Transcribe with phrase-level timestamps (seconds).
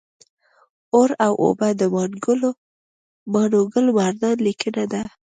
[0.95, 1.83] اور او اوبه د
[3.33, 5.03] ماڼوګل مردان لیکنه ده